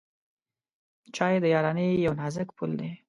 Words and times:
چای 1.15 1.33
د 1.41 1.45
یارانۍ 1.53 1.89
یو 2.05 2.13
نازک 2.19 2.47
پُل 2.57 2.71
دی. 2.79 2.89